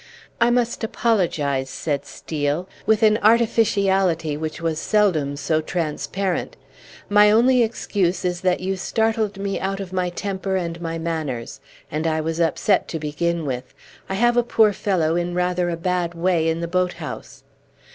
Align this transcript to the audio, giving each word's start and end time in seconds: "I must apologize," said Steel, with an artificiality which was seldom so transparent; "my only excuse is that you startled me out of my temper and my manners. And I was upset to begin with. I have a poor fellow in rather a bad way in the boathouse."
"I 0.39 0.49
must 0.49 0.83
apologize," 0.83 1.69
said 1.69 2.07
Steel, 2.07 2.67
with 2.87 3.03
an 3.03 3.19
artificiality 3.21 4.35
which 4.35 4.59
was 4.59 4.79
seldom 4.79 5.35
so 5.37 5.61
transparent; 5.61 6.55
"my 7.07 7.29
only 7.29 7.61
excuse 7.61 8.25
is 8.25 8.41
that 8.41 8.61
you 8.61 8.77
startled 8.77 9.37
me 9.37 9.59
out 9.59 9.79
of 9.79 9.93
my 9.93 10.09
temper 10.09 10.55
and 10.55 10.81
my 10.81 10.97
manners. 10.97 11.59
And 11.91 12.07
I 12.07 12.19
was 12.19 12.39
upset 12.39 12.87
to 12.87 12.97
begin 12.99 13.45
with. 13.45 13.75
I 14.09 14.15
have 14.15 14.37
a 14.37 14.41
poor 14.43 14.73
fellow 14.73 15.15
in 15.15 15.35
rather 15.35 15.69
a 15.69 15.77
bad 15.77 16.15
way 16.15 16.49
in 16.49 16.61
the 16.61 16.67
boathouse." 16.67 17.43